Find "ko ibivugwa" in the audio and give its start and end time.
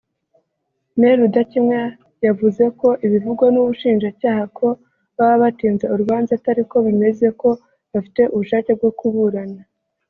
2.79-3.45